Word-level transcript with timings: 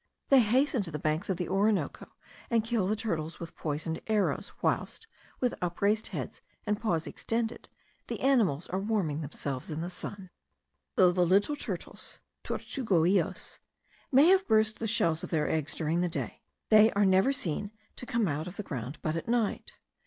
they 0.29 0.39
hasten 0.39 0.81
to 0.81 0.89
the 0.89 0.97
banks 0.97 1.29
of 1.29 1.37
the 1.37 1.47
Orinoco, 1.47 2.09
and 2.49 2.63
kill 2.63 2.87
the 2.87 2.95
turtles 2.95 3.39
with 3.39 3.55
poisoned 3.55 4.01
arrows, 4.07 4.51
whilst, 4.63 5.05
with 5.39 5.53
upraised 5.61 6.07
heads 6.07 6.41
and 6.65 6.81
paws 6.81 7.05
extended, 7.05 7.69
the 8.07 8.19
animals 8.21 8.67
are 8.69 8.79
warming 8.79 9.21
themselves 9.21 9.69
in 9.69 9.81
the 9.81 9.91
sun. 9.91 10.31
Though 10.95 11.11
the 11.11 11.23
little 11.23 11.55
turtles 11.55 12.19
(tortuguillos) 12.43 13.59
may 14.11 14.29
have 14.29 14.47
burst 14.47 14.79
the 14.79 14.87
shells 14.87 15.23
of 15.23 15.29
their 15.29 15.47
eggs 15.47 15.75
during 15.75 16.01
the 16.01 16.09
day, 16.09 16.41
they 16.69 16.91
are 16.93 17.05
never 17.05 17.31
seen 17.31 17.69
to 17.97 18.07
come 18.07 18.27
out 18.27 18.47
of 18.47 18.55
the 18.57 18.63
ground 18.63 18.97
but 19.03 19.15
at 19.15 19.27
night. 19.27 19.73